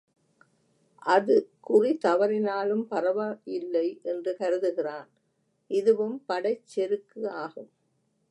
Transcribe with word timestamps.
அது 1.05 1.35
குறி 1.59 1.91
தவறினாலும் 2.05 2.81
பரவாயில்லை 2.85 3.85
என்று 4.03 4.35
கருதுகிறான் 4.39 5.09
இதுவும் 5.71 6.17
படைச் 6.25 6.65
செருக்கு 6.65 7.21
ஆகும். 7.43 7.69